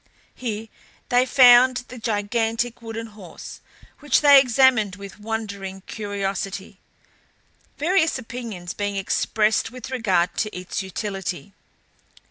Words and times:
Here 0.33 0.67
they 1.09 1.27
found 1.27 1.85
the 1.89 1.99
gigantic 1.99 2.81
wooden 2.81 3.05
horse, 3.05 3.61
which 3.99 4.21
they 4.21 4.39
examined 4.39 4.95
with 4.95 5.19
wondering 5.19 5.81
curiosity, 5.81 6.79
various 7.77 8.17
opinions 8.17 8.73
being 8.73 8.95
expressed 8.95 9.69
with 9.69 9.91
regard 9.91 10.35
to 10.37 10.49
its 10.57 10.81
utility. 10.81 11.53